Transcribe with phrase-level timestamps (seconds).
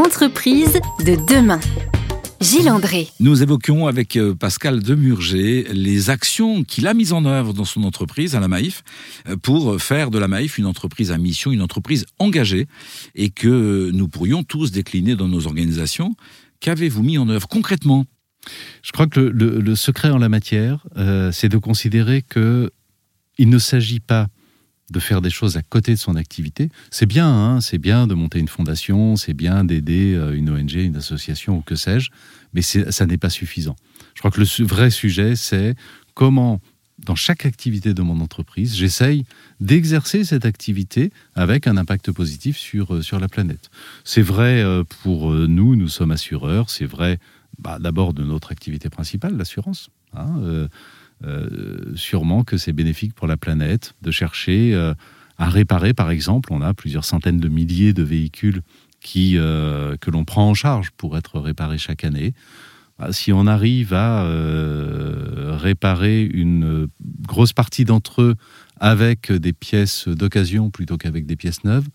[0.00, 1.60] Entreprise de demain.
[2.40, 3.08] Gilles André.
[3.20, 7.82] Nous évoquions avec euh, Pascal Demurger les actions qu'il a mises en œuvre dans son
[7.82, 8.82] entreprise, à la Maïf,
[9.28, 12.66] euh, pour faire de la Maïf une entreprise à mission, une entreprise engagée,
[13.14, 16.16] et que nous pourrions tous décliner dans nos organisations.
[16.60, 18.06] Qu'avez-vous mis en œuvre concrètement?
[18.82, 22.70] Je crois que le, secret en la matière, euh, c'est de considérer que
[23.36, 24.28] il ne s'agit pas
[24.90, 26.68] de faire des choses à côté de son activité.
[26.90, 30.74] C'est bien, hein, c'est bien de monter une fondation, c'est bien d'aider euh, une ONG,
[30.74, 32.10] une association ou que sais-je,
[32.52, 33.76] mais ça n'est pas suffisant.
[34.14, 35.76] Je crois que le vrai sujet, c'est
[36.14, 36.60] comment,
[36.98, 39.24] dans chaque activité de mon entreprise, j'essaye
[39.60, 43.70] d'exercer cette activité avec un impact positif sur, euh, sur la planète.
[44.04, 47.18] C'est vrai euh, pour nous, nous sommes assureurs, c'est vrai
[47.58, 49.90] bah, d'abord de notre activité principale, l'assurance.
[50.14, 50.68] Hein,
[51.94, 54.94] sûrement que c'est bénéfique pour la planète de chercher euh,
[55.38, 56.52] à réparer, par exemple.
[56.52, 58.62] On a plusieurs centaines de milliers de véhicules
[59.16, 62.34] euh, que l'on prend en charge pour être réparés chaque année.
[62.98, 64.26] Bah, si on arrive à
[65.56, 66.88] réparer une
[67.26, 68.34] grosse partie d'entre eux
[68.78, 71.88] avec des pièces d'occasion plutôt qu'avec des pièces neuves,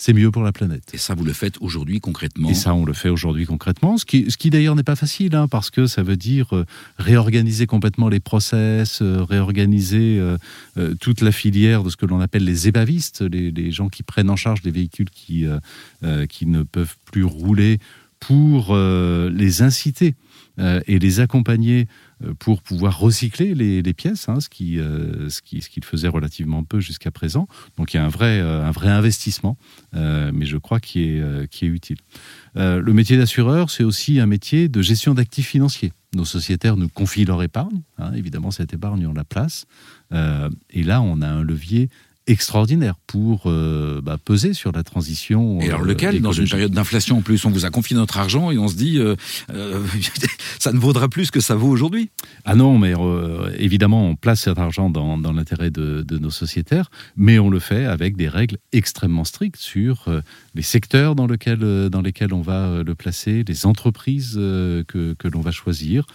[0.00, 0.94] c'est mieux pour la planète.
[0.94, 4.06] Et ça, vous le faites aujourd'hui concrètement Et ça, on le fait aujourd'hui concrètement, ce
[4.06, 6.64] qui, ce qui d'ailleurs n'est pas facile, hein, parce que ça veut dire euh,
[6.96, 12.44] réorganiser complètement les process, euh, réorganiser euh, toute la filière de ce que l'on appelle
[12.44, 15.44] les ébavistes, les, les, gens qui prennent en charge des véhicules qui,
[16.28, 17.78] qui ne peuvent plus rouler,
[18.20, 20.14] pour les inciter
[20.58, 21.88] et les accompagner
[22.38, 27.10] pour pouvoir recycler les, pièces, hein, euh, ce qu'il ce qui, faisait relativement peu jusqu'à
[27.10, 27.48] présent.
[27.76, 29.56] Donc il y a un vrai, euh, un vrai investissement,
[29.92, 31.98] mais je crois qui est, qui est utile.
[32.54, 35.92] le métier d'assureur, c'est aussi un métier de gestion d'actifs financiers.
[36.14, 37.82] Nos sociétaires nous confient leur épargne.
[37.98, 39.66] Hein, évidemment, cette épargne, on la place.
[40.12, 41.88] et là, on a un levier
[42.30, 45.60] extraordinaire pour euh, bah, peser sur la transition.
[45.60, 48.18] Et alors lequel euh, Dans une période d'inflation en plus, on vous a confié notre
[48.18, 49.16] argent et on se dit euh,
[50.58, 52.10] ça ne vaudra plus ce que ça vaut aujourd'hui?
[52.44, 52.94] Ah non, mais
[53.58, 57.58] évidemment, on place cet argent dans, dans l'intérêt de, de, nos sociétaires, mais on le
[57.58, 60.06] fait avec des règles extrêmement strictes sur
[60.54, 65.40] les secteurs dans, lequel, dans lesquels on va le placer, les entreprises que, que l'on
[65.40, 66.06] va choisir.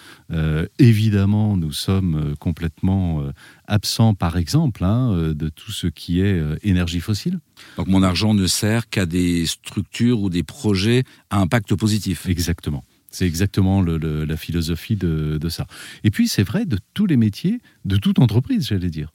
[0.80, 3.24] évidemment, nous sommes complètement
[3.68, 7.40] absents, par exemple, hein, de tout ce qui est euh, énergie fossile.
[7.78, 12.28] Donc mon argent ne sert qu'à des structures ou des projets à impact positif.
[12.28, 12.84] Exactement.
[13.10, 15.66] C'est exactement la philosophie de, ça.
[16.04, 19.14] Et puis c'est vrai de tous les métiers, de toute entreprise, j'allais dire.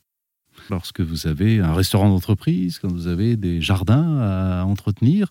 [0.71, 5.31] Lorsque vous avez un restaurant d'entreprise, quand vous avez des jardins à entretenir,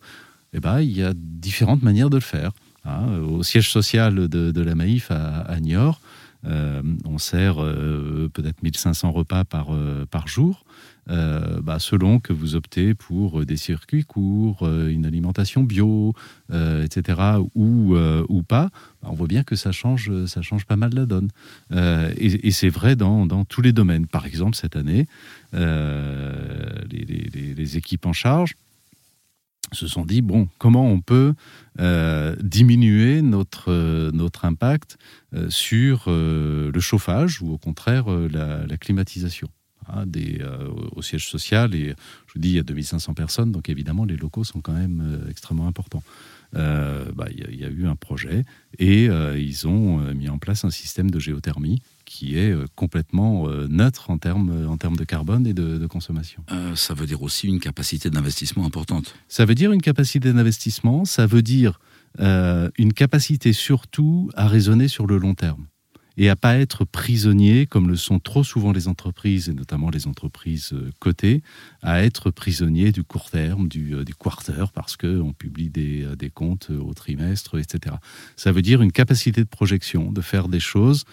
[0.54, 2.52] eh ben, il y a différentes manières de le faire.
[2.86, 3.18] Hein.
[3.18, 9.44] Au siège social de, la Maïf à, Niort, euh, on sert euh, peut-être 1500 repas
[9.44, 9.70] par,
[10.10, 10.64] par jour.
[11.10, 16.14] Euh, bah, selon que vous optez pour des circuits courts, euh, une alimentation bio,
[16.52, 17.20] euh, etc.,
[17.56, 18.70] ou, ou pas,
[19.02, 21.30] bah, on voit bien que ça change, ça change pas mal la donne.
[21.72, 24.06] et, c'est vrai dans, dans, tous les domaines.
[24.08, 25.08] Par exemple, cette année,
[25.54, 25.68] les,
[27.78, 28.56] équipes en charge
[29.76, 31.34] se sont dit, bon, comment on peut
[32.42, 34.98] diminuer notre, notre impact
[35.50, 39.50] sur le chauffage ou au contraire la climatisation?
[39.92, 41.74] Hein, des, euh, au siège social.
[41.74, 41.96] Et
[42.28, 45.02] je vous dis, il y a 2500 personnes, donc évidemment, les locaux sont quand même
[45.04, 46.04] euh, extrêmement importants.
[46.56, 48.44] Euh, bah, il y, a eu un projet
[48.80, 54.18] et ils ont mis en place un système de géothermie qui est complètement neutre en
[54.18, 56.44] termes, en termes de carbone et de, consommation.
[56.74, 59.14] ça veut dire aussi une capacité d'investissement importante.
[59.28, 61.80] Ça veut dire une capacité d'investissement, ça veut dire
[62.18, 65.68] une capacité surtout à raisonner sur le long terme
[66.20, 70.06] et à pas être prisonnier, comme le sont trop souvent les entreprises, et notamment les
[70.06, 71.42] entreprises euh, cotées,
[71.82, 76.30] à être prisonnier du court terme, du, euh, quarter, parce qu'on publie des, euh, des,
[76.30, 77.96] comptes au trimestre, etc.
[78.36, 81.06] Ça veut dire une capacité de projection, de faire des choses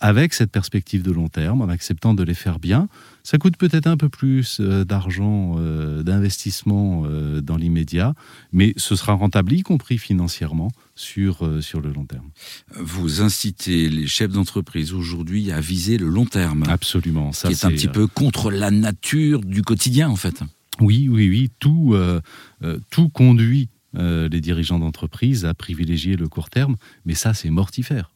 [0.00, 2.88] avec cette perspective de long terme, en acceptant de les faire bien.
[3.22, 5.56] Ça coûte peut-être un peu plus d'argent,
[6.02, 7.04] d'investissement
[7.40, 8.14] dans l'immédiat,
[8.52, 10.70] mais ce sera rentable, y compris financièrement,
[11.00, 12.30] sur, euh, sur le long terme.
[12.76, 16.64] Vous incitez les chefs d'entreprise aujourd'hui à viser le long terme.
[16.68, 17.32] Absolument.
[17.32, 20.42] Ça, qui est, un petit peu contre la nature du quotidien, en fait.
[20.80, 21.50] Oui, oui, oui.
[21.58, 22.20] Tout, euh,
[22.62, 28.12] euh, tout conduit les dirigeants d'entreprise à privilégier le court terme, mais ça, c'est mortifère.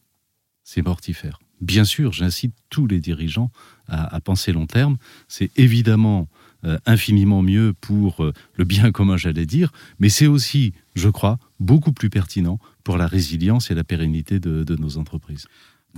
[0.63, 1.39] C'est mortifère.
[1.61, 3.51] Bien sûr, j'incite tous les dirigeants
[3.87, 4.97] à, penser long terme.
[5.27, 6.27] C'est évidemment
[6.63, 11.37] euh, infiniment mieux pour euh, le bien commun, j'allais dire, mais c'est aussi, je crois,
[11.59, 15.47] beaucoup plus pertinent pour la résilience et la pérennité de, nos entreprises.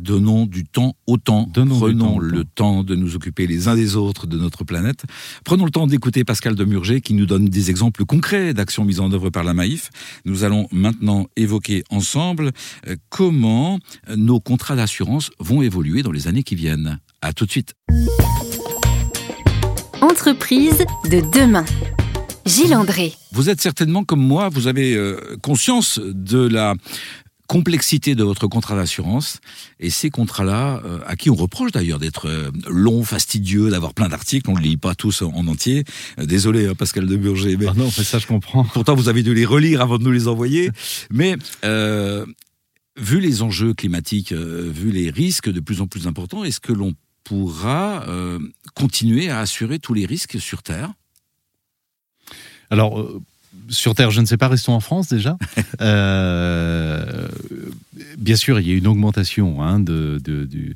[0.01, 1.49] Donnons du temps au temps.
[1.51, 2.49] Donnons Prenons temps le temps.
[2.55, 5.05] temps de nous occuper les uns des autres de notre planète.
[5.44, 9.11] Prenons le temps d'écouter Pascal Demurger qui nous donne des exemples concrets d'actions mises en
[9.11, 9.89] œuvre par la Maïf.
[10.25, 12.51] Nous allons maintenant évoquer ensemble
[12.88, 13.79] euh, comment
[14.09, 17.00] euh, nos contrats d'assurance vont évoluer dans les années qui viennent.
[17.21, 17.73] À tout de suite.
[20.01, 21.65] Entreprise de demain.
[22.45, 23.13] Gilles André.
[23.33, 26.75] Vous êtes certainement comme moi, vous avez euh, conscience de la
[27.47, 29.39] complexité de votre contrat d'assurance
[29.79, 34.09] et ces contrats-là, euh, à qui on reproche d'ailleurs d'être euh, longs, fastidieux, d'avoir plein
[34.09, 35.83] d'articles, on ne les lit pas tous en, en entier.
[36.19, 38.65] Euh, désolé hein, Pascal de Burger, mais Ah non, mais ça je comprends.
[38.65, 40.69] pourtant vous avez dû les relire avant de nous les envoyer.
[41.09, 42.25] Mais euh,
[42.97, 46.93] vu les enjeux climatiques, vu les risques de plus en plus importants, est-ce que l'on
[47.23, 48.05] pourra
[48.73, 50.91] continuer à assurer tous les risques sur Terre?
[52.69, 53.07] Alors,
[53.69, 55.38] sur Terre, je ne sais pas, restons en France déjà.
[55.81, 57.26] Euh,
[58.27, 60.75] bien sûr, il y a une augmentation hein, du,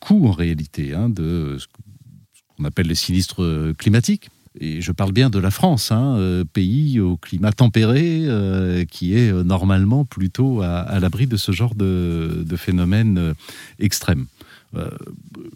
[0.00, 4.30] coût en réalité hein, de ce qu'on appelle les sinistres euh, climatiques.
[4.60, 9.18] Et je parle bien de la France, hein, euh, pays au climat tempéré, euh, qui
[9.18, 13.34] est normalement plutôt à, l'abri de ce genre de, de phénomènes
[13.80, 14.26] extrêmes.
[14.74, 14.88] Euh,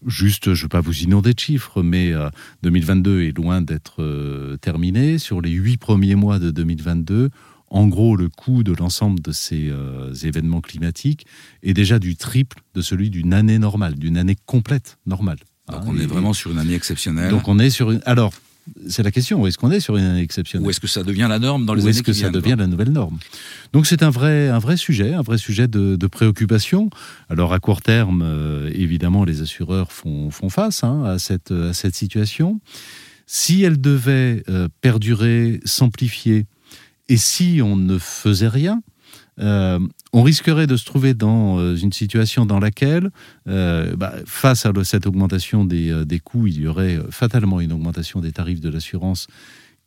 [0.06, 2.28] juste, je ne vais pas vous inonder de chiffres, mais euh,
[2.64, 4.02] 2022 est loin d'être
[4.60, 5.18] terminé.
[5.18, 7.30] Sur les huit premiers mois de 2022,
[7.68, 11.26] en gros, le coût de l'ensemble de ces euh, événements climatiques
[11.62, 15.38] est déjà du triple de celui d'une année normale, d'une année complète normale.
[15.68, 17.30] Donc Hein, on est vraiment sur une année exceptionnelle.
[17.30, 18.00] Donc on est sur une.
[18.06, 18.32] Alors,
[18.88, 19.46] c'est la question.
[19.46, 20.66] Est-ce qu'on est sur une année exceptionnelle?
[20.66, 22.66] Ou est-ce que ça devient la norme dans les ou est-ce que ça devient la
[22.66, 23.18] nouvelle norme?
[23.72, 26.90] Donc c'est un vrai, un vrai sujet, un vrai sujet de, de préoccupation.
[27.28, 31.72] Alors à court terme, euh, évidemment, les assureurs font, font face hein, à, cette, à
[31.72, 32.60] cette situation.
[33.26, 36.46] Si elle devait euh, perdurer, s'amplifier,
[37.08, 38.82] et si on ne faisait rien,
[39.38, 39.78] euh,
[40.12, 43.10] on risquerait de se trouver dans euh, une situation dans laquelle,
[43.48, 48.20] euh, bah, face à cette augmentation des, des coûts, il y aurait fatalement une augmentation
[48.20, 49.26] des tarifs de l'assurance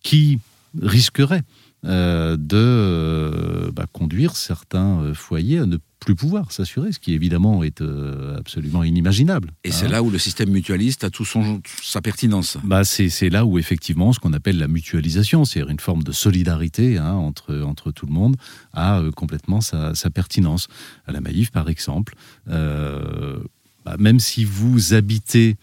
[0.03, 0.39] qui
[0.79, 1.41] risquerait
[1.85, 7.13] euh, de euh, bah, conduire certains euh, foyers à ne plus pouvoir s'assurer, ce qui
[7.13, 9.51] évidemment est euh, absolument inimaginable.
[9.63, 9.71] Et hein.
[9.73, 12.57] c'est là où le système mutualiste a tout son, sa pertinence.
[12.63, 16.11] Bah, c'est c'est là où effectivement ce qu'on appelle la mutualisation, c'est-à-dire une forme de
[16.13, 18.35] solidarité hein, entre, entre tout le monde,
[18.73, 20.67] a complètement sa, sa pertinence.
[21.05, 22.15] À la Maïf, par exemple,
[22.47, 25.55] bah, même si vous habitez,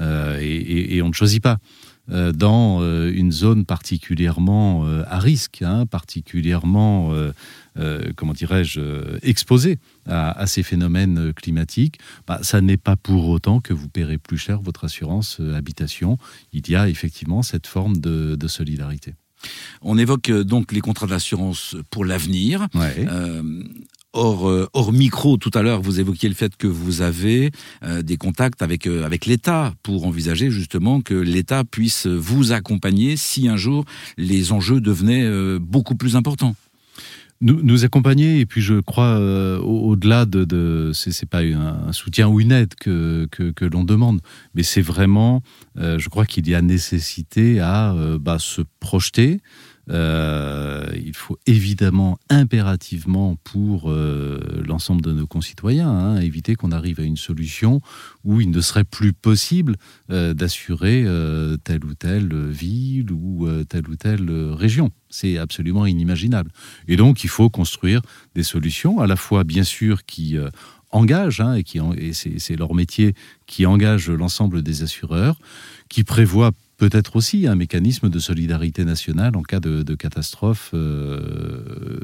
[0.00, 1.58] et, et- et on ne choisit pas,
[2.08, 7.32] dans euh, une zone particulièrement euh, à risque, hein, particulièrement, euh,
[7.78, 12.96] euh, comment dirais-je, euh, exposée à, à ces phénomènes euh, climatiques, bah, ça n'est pas
[12.96, 16.18] pour autant que vous paierez plus cher votre assurance euh, habitation.
[16.52, 19.14] Il y a effectivement cette forme de, de solidarité.
[19.82, 22.68] On évoque euh, donc les contrats d'assurance pour l'avenir.
[22.74, 23.06] Ouais.
[23.08, 23.62] Euh,
[24.14, 27.50] hors, euh, hors micro, tout à l'heure, vous évoquiez le fait que vous avez
[27.82, 33.16] euh, des contacts avec, euh, avec l'État pour envisager justement que l'État puisse vous accompagner
[33.16, 33.84] si un jour
[34.16, 36.54] les enjeux devenaient beaucoup plus importants.
[37.40, 39.18] Nous, nous accompagner, et puis je crois,
[39.60, 40.44] au- au-delà de.
[40.44, 44.20] de c'est pas un, soutien ou une aide que, que, l'on demande,
[44.54, 45.42] mais c'est vraiment,
[45.76, 49.40] je crois qu'il y a nécessité à bah, se projeter.
[49.90, 57.00] Euh, il faut évidemment, impérativement, pour euh, l'ensemble de nos concitoyens, hein, éviter qu'on arrive
[57.00, 57.80] à une solution
[58.24, 59.76] où il ne serait plus possible
[60.10, 61.04] euh, d'assurer
[61.64, 64.90] telle ou telle ville ou telle ou telle région.
[65.10, 66.50] C'est absolument inimaginable.
[66.88, 68.00] Et donc, il faut construire
[68.34, 70.36] des solutions, à la fois, bien sûr, qui
[70.90, 71.80] engagent, hein, et, qui
[72.12, 73.14] c'est leur métier,
[73.46, 75.38] qui engage l'ensemble des assureurs,
[75.88, 82.00] qui prévoient peut-être aussi un mécanisme de solidarité nationale en cas de, de catastrophe euh,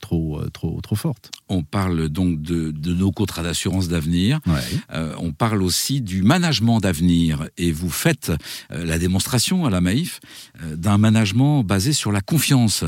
[0.00, 1.30] trop, trop, trop forte.
[1.48, 4.40] On parle donc de, de nos contrats d'assurance d'avenir.
[4.92, 8.32] Euh, on parle aussi du management d'avenir et vous faites
[8.72, 10.20] euh, la démonstration à la Maïf
[10.62, 12.84] euh, d'un management basé sur la confiance.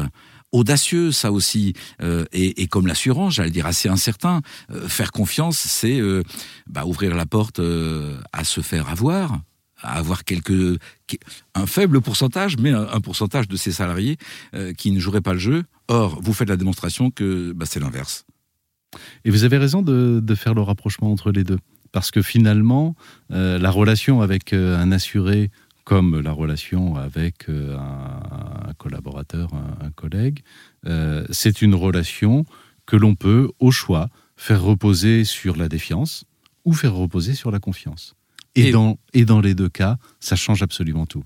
[0.53, 4.43] Audacieux, ça aussi, euh, et, et comme l'assurance, j'allais dire assez incertain.
[4.71, 6.23] Euh, faire confiance, c'est euh,
[6.67, 9.41] bah, ouvrir la porte euh, à se faire avoir,
[9.83, 10.79] à avoir quelques
[11.55, 14.17] un faible pourcentage, mais un, pourcentage de ces salariés
[14.55, 15.65] euh, qui ne joueraient pas le jeu.
[15.89, 18.25] Or, vous faites la démonstration que bah, c'est l'inverse.
[19.25, 21.59] Et vous avez raison de, faire le rapprochement entre les deux.
[21.93, 22.95] Parce que finalement,
[23.31, 25.51] euh, la relation avec euh, un assuré,
[25.85, 30.41] comme la relation avec un, collaborateur, un, collègue,
[31.31, 32.45] c'est une relation
[32.87, 36.25] que l'on peut, au choix, faire reposer sur la défiance
[36.65, 38.15] ou faire reposer sur la confiance.
[38.55, 41.25] Et, et, dans, et dans les deux cas, ça change absolument tout.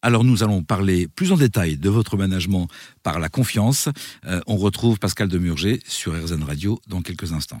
[0.00, 2.68] Alors nous allons parler plus en détail de votre management
[3.02, 3.88] par la confiance.
[4.26, 7.60] Euh, on retrouve Pascal Demurger sur RZN Radio dans quelques instants.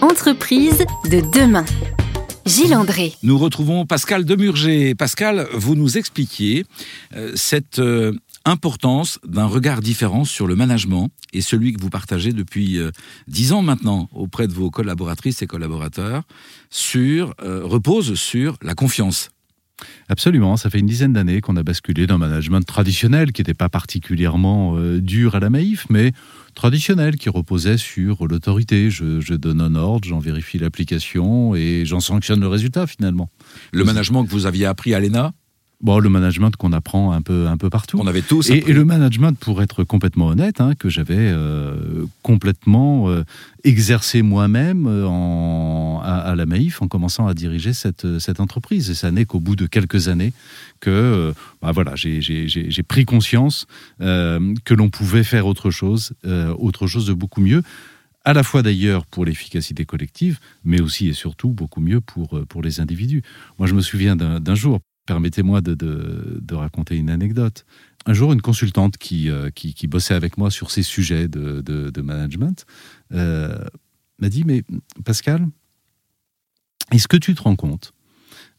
[0.00, 1.64] Entreprise de demain.
[2.46, 3.14] Gilles André.
[3.22, 4.94] Nous retrouvons Pascal Demurger.
[4.94, 6.64] Pascal, vous nous expliquiez
[7.14, 8.12] euh, cette euh,
[8.44, 12.90] importance d'un regard différent sur le management et celui que vous partagez depuis euh,
[13.28, 16.22] dix ans maintenant auprès de vos collaboratrices et collaborateurs
[16.70, 19.30] sur, repose sur la confiance.
[20.08, 23.68] Absolument, ça fait une dizaine d'années qu'on a basculé d'un management traditionnel qui n'était pas
[23.68, 26.12] particulièrement dur à la Maïf, mais
[26.54, 28.90] traditionnel qui reposait sur l'autorité.
[28.90, 33.30] Je, donne un ordre, j'en vérifie l'application et j'en sanctionne le résultat finalement.
[33.72, 35.32] Le management que vous aviez appris à l'ENA
[35.82, 37.98] Bon, le management qu'on apprend un peu, un peu partout.
[38.00, 38.50] On avait tous.
[38.50, 43.24] Et, et, le management, pour être complètement honnête, hein, que j'avais euh, complètement euh,
[43.64, 45.08] exercé moi-même euh,
[46.04, 48.90] à, la Maïf en commençant à diriger cette, cette entreprise.
[48.90, 50.32] Et ça n'est qu'au bout de quelques années
[50.78, 53.66] que bah voilà, j'ai pris conscience
[54.00, 56.12] que l'on pouvait faire autre chose,
[56.58, 57.62] autre chose de beaucoup mieux
[58.24, 62.62] à la fois d'ailleurs pour l'efficacité collective, mais aussi et surtout beaucoup mieux pour, pour
[62.62, 63.22] les individus.
[63.58, 67.64] Moi, je me souviens d'un jour, Permettez-moi de, raconter une anecdote.
[68.06, 69.50] Un jour, une consultante qui, euh,
[69.88, 72.66] bossait avec moi sur ces sujets de, management
[73.12, 73.64] euh,
[74.18, 74.62] m'a dit, mais
[75.04, 75.48] Pascal,
[76.92, 77.92] est-ce que tu te rends compte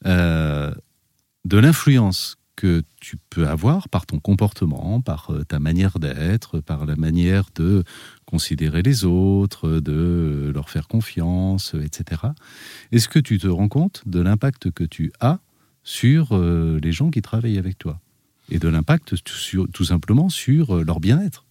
[0.06, 0.74] euh,
[1.46, 6.96] de l'influence que tu peux avoir par ton comportement, par ta manière d'être, par la
[6.96, 7.84] manière de
[8.26, 12.22] considérer les autres, de leur faire confiance, etc.
[12.92, 15.40] Est-ce que tu te rends compte de l'impact que tu as
[15.84, 18.00] sur euh, les gens qui travaillent avec toi
[18.50, 21.46] et de l'impact tout simplement sur euh, leur bien-être.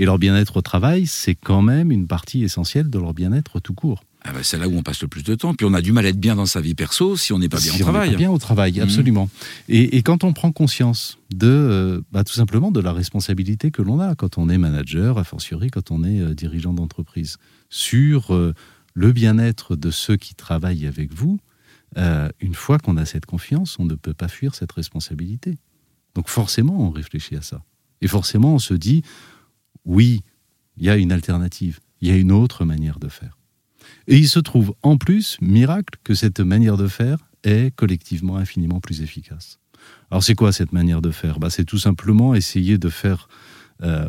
[0.00, 3.72] Et leur bien-être au travail, c'est quand même une partie essentielle de leur bien-être tout
[3.72, 4.02] court.
[4.24, 5.54] Ah bah, c'est là où on passe le plus de temps.
[5.54, 7.48] Puis on a du mal à être bien dans sa vie perso si on n'est
[7.48, 8.16] pas bien au travail.
[8.16, 8.82] bien au travail, mmh.
[8.82, 9.30] absolument.
[9.68, 14.00] Et, quand on prend conscience de, euh, bah, tout simplement, de la responsabilité que l'on
[14.00, 17.36] a quand on est manager, a fortiori quand on est dirigeant d'entreprise,
[17.70, 18.36] sur
[18.94, 21.38] le bien-être de ceux qui travaillent avec vous,
[21.96, 25.56] euh, une fois qu'on a cette confiance, on ne peut pas fuir cette responsabilité.
[26.14, 27.62] Donc forcément, on réfléchit à ça.
[28.00, 29.02] Et forcément, on se dit,
[29.84, 30.22] oui,
[30.76, 33.38] il y a une alternative, il y a une autre manière de faire.
[34.06, 38.80] Et il se trouve en plus, miracle, que cette manière de faire est collectivement infiniment
[38.80, 39.58] plus efficace.
[40.10, 41.38] Alors c'est quoi cette manière de faire?
[41.38, 43.28] Bah, C'est tout simplement essayer de faire
[43.82, 44.08] euh,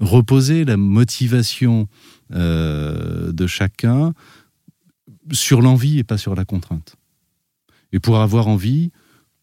[0.00, 1.88] reposer la motivation
[2.32, 4.14] euh, de chacun
[5.32, 6.96] sur l'envie et pas sur la contrainte.
[7.92, 8.90] Et pour avoir envie,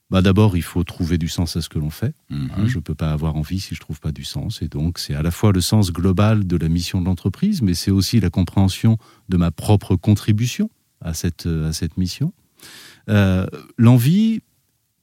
[0.09, 2.15] bah d'abord, il faut trouver du sens à ce que l'on fait.
[2.29, 2.49] Mhm.
[2.55, 4.61] Hein, je ne peux pas avoir envie si je ne trouve pas du sens.
[4.61, 7.73] Et donc, c'est à la fois le sens global de la mission de l'entreprise, mais
[7.73, 8.97] c'est aussi la compréhension
[9.29, 10.69] de ma propre contribution
[11.01, 12.33] à cette, à cette mission.
[13.09, 13.45] Euh,
[13.77, 14.41] L'envie,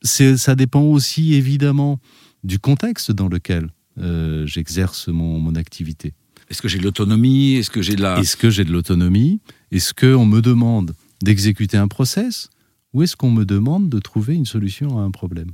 [0.02, 2.00] ça dépend aussi évidemment
[2.42, 6.14] du contexte dans lequel euh, j'exerce mon, mon activité.
[6.50, 7.54] Est-ce que j'ai de l'autonomie?
[7.54, 8.18] Est-ce que j'ai de la...
[8.18, 9.40] Est-ce que j'ai de l'autonomie?
[9.70, 12.50] Est-ce qu'on me demande d'exécuter un process?
[12.94, 15.50] Ou est-ce qu'on me demande de trouver une solution à un problème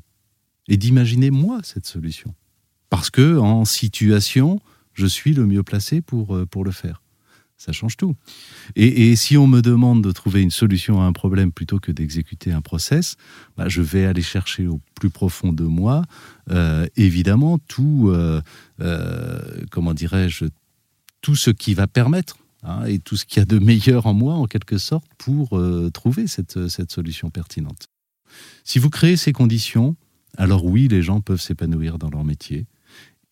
[0.68, 2.34] Et d'imaginer moi cette solution?
[2.90, 4.60] Parce que en situation,
[4.92, 7.02] je suis le mieux placé pour, euh, le faire.
[7.56, 8.14] Ça change tout.
[8.74, 12.52] Et, si on me demande de trouver une solution à un problème plutôt que d'exécuter
[12.52, 13.16] un process,
[13.58, 16.02] bah, je vais aller chercher au plus profond de moi,
[16.50, 18.40] euh, évidemment, tout, euh,
[19.70, 20.46] comment dirais-je,
[21.20, 24.14] tout ce qui va permettre Hein, et tout ce qu'il y a de meilleur en
[24.14, 27.86] moi, en quelque sorte, pour euh, trouver cette, cette solution pertinente.
[28.64, 29.96] Si vous créez ces conditions,
[30.36, 32.66] alors oui, les gens peuvent s'épanouir dans leur métier.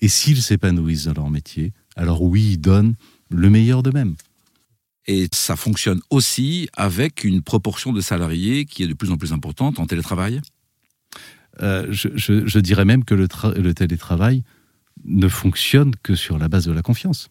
[0.01, 2.95] Et s'ils s'épanouissent dans leur métier, alors oui, ils donnent
[3.31, 4.15] le meilleur d'eux-mêmes.
[5.07, 9.33] Et ça fonctionne aussi avec une proportion de salariés qui est de plus en plus
[9.33, 10.41] importante en télétravail?
[11.63, 14.45] Euh, je, je, dirais même que le, le télétravail
[15.05, 17.31] ne fonctionne que sur la base de la confiance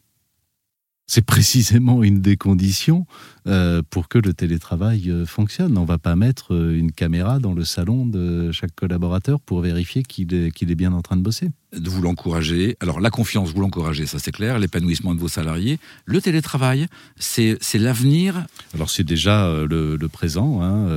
[1.07, 3.07] c'est précisément une des conditions
[3.47, 5.77] euh, pour que le télétravail euh, fonctionne.
[5.77, 9.61] On ne va pas mettre euh, une caméra dans le salon de chaque collaborateur pour
[9.61, 11.49] vérifier qu'il est, bien en train de bosser.
[11.71, 12.75] De vous l'encourager.
[12.81, 14.59] Alors la confiance, vous l'encouragez, ça c'est clair.
[14.59, 15.79] L'épanouissement de vos salariés.
[16.05, 16.87] Le télétravail,
[17.17, 18.45] c'est, l'avenir.
[18.73, 20.87] Alors c'est déjà le, présent, hein,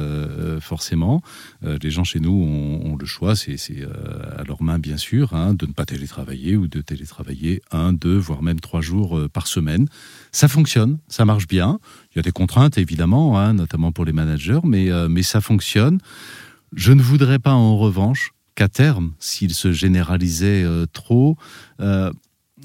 [0.61, 1.23] forcément.
[1.63, 3.85] les gens chez nous ont, le choix, c'est, c'est
[4.37, 8.17] à leur main bien sûr, hein, de ne pas télétravailler ou de télétravailler un, deux,
[8.17, 9.89] voire même trois jours par semaine.
[10.33, 11.79] Ça fonctionne, ça marche bien.
[12.13, 15.41] Il y a des contraintes évidemment, hein, notamment pour les managers, mais, euh, mais ça
[15.41, 15.99] fonctionne.
[16.75, 21.37] Je ne voudrais pas en revanche qu'à terme, s'il se généralisait euh, trop,
[21.81, 22.13] euh,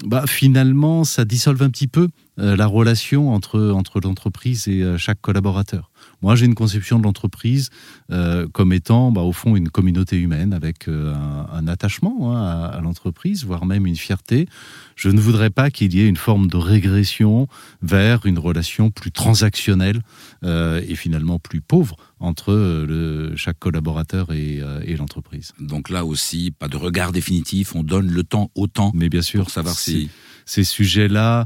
[0.04, 5.90] bah, finalement, ça dissolve un petit peu la relation entre, entre l'entreprise et chaque collaborateur.
[6.22, 7.70] Moi, j'ai une conception de l'entreprise
[8.10, 11.14] euh, comme étant, bah, au fond, une communauté humaine avec euh,
[11.52, 14.48] un, attachement hein, à, l'entreprise, voire même une fierté.
[14.94, 17.48] Je ne voudrais pas qu'il y ait une forme de régression
[17.82, 20.00] vers une relation plus transactionnelle
[20.44, 25.52] euh, et finalement plus pauvre entre le, chaque collaborateur et, et l'entreprise.
[25.60, 28.90] Donc là aussi, pas de regard définitif, on donne le temps au temps.
[28.94, 30.08] Mais bien sûr, pour savoir si
[30.46, 31.44] ces sujets-là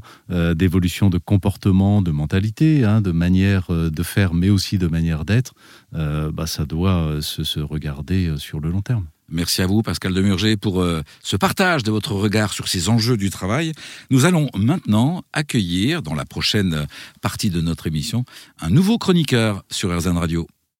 [0.54, 5.54] d'évolution de comportement, de mentalité, hein, de manière de faire, mais aussi de manière d'être,
[5.94, 9.06] euh, bah, ça doit se, regarder sur le long terme.
[9.28, 10.84] Merci à vous, Pascal Demurger, pour
[11.22, 13.72] ce partage de votre regard sur ces enjeux du travail.
[14.10, 16.86] Nous allons maintenant accueillir, dans la prochaine
[17.20, 18.24] partie de notre émission,
[18.60, 20.48] un nouveau chroniqueur sur RZN Radio.